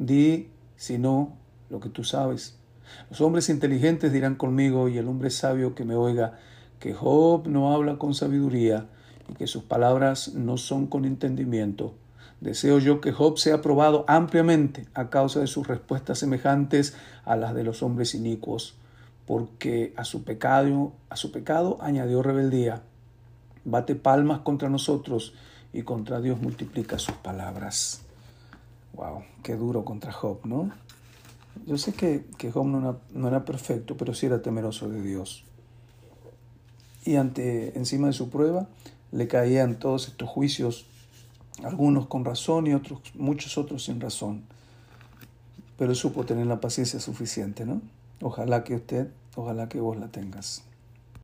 Di, 0.00 0.48
si 0.74 0.98
no, 0.98 1.36
lo 1.68 1.78
que 1.78 1.88
tú 1.88 2.02
sabes. 2.02 2.56
Los 3.10 3.20
hombres 3.20 3.48
inteligentes 3.48 4.12
dirán 4.12 4.34
conmigo, 4.34 4.88
y 4.88 4.98
el 4.98 5.06
hombre 5.06 5.30
sabio 5.30 5.76
que 5.76 5.84
me 5.84 5.94
oiga, 5.94 6.40
que 6.80 6.92
Job 6.92 7.46
no 7.46 7.72
habla 7.72 7.96
con 7.96 8.12
sabiduría, 8.12 8.88
y 9.28 9.34
que 9.34 9.46
sus 9.46 9.62
palabras 9.62 10.34
no 10.34 10.56
son 10.56 10.88
con 10.88 11.04
entendimiento. 11.04 11.94
Deseo 12.40 12.80
yo 12.80 13.00
que 13.00 13.12
Job 13.12 13.38
sea 13.38 13.62
probado 13.62 14.04
ampliamente 14.08 14.88
a 14.94 15.10
causa 15.10 15.38
de 15.38 15.46
sus 15.46 15.68
respuestas 15.68 16.18
semejantes 16.18 16.96
a 17.24 17.36
las 17.36 17.54
de 17.54 17.62
los 17.62 17.84
hombres 17.84 18.16
inicuos 18.16 18.79
porque 19.30 19.94
a 19.96 20.02
su 20.02 20.24
pecado, 20.24 20.92
a 21.08 21.14
su 21.14 21.30
pecado 21.30 21.78
añadió 21.82 22.20
rebeldía. 22.20 22.82
Bate 23.64 23.94
palmas 23.94 24.40
contra 24.40 24.68
nosotros 24.68 25.34
y 25.72 25.82
contra 25.82 26.20
Dios 26.20 26.42
multiplica 26.42 26.98
sus 26.98 27.14
palabras. 27.14 28.00
Wow, 28.92 29.22
qué 29.44 29.54
duro 29.54 29.84
contra 29.84 30.10
Job, 30.10 30.40
¿no? 30.42 30.72
Yo 31.64 31.78
sé 31.78 31.92
que, 31.92 32.26
que 32.38 32.50
Job 32.50 32.66
no 32.66 32.80
era, 32.80 33.30
no 33.30 33.44
perfecto, 33.44 33.96
pero 33.96 34.14
sí 34.14 34.26
era 34.26 34.42
temeroso 34.42 34.88
de 34.88 35.00
Dios. 35.00 35.44
Y 37.04 37.14
ante, 37.14 37.78
encima 37.78 38.08
de 38.08 38.14
su 38.14 38.30
prueba, 38.30 38.66
le 39.12 39.28
caían 39.28 39.78
todos 39.78 40.08
estos 40.08 40.28
juicios 40.28 40.86
algunos 41.62 42.08
con 42.08 42.24
razón 42.24 42.66
y 42.66 42.74
otros, 42.74 42.98
muchos 43.14 43.58
otros 43.58 43.84
sin 43.84 44.00
razón. 44.00 44.42
Pero 45.78 45.94
supo 45.94 46.24
tener 46.24 46.48
la 46.48 46.60
paciencia 46.60 46.98
suficiente, 46.98 47.64
¿no? 47.64 47.80
Ojalá 48.20 48.64
que 48.64 48.74
usted, 48.74 49.12
ojalá 49.36 49.68
que 49.68 49.80
vos 49.80 49.96
la 49.96 50.08
tengas. 50.08 50.64